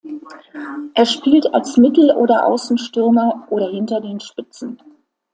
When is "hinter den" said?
3.69-4.19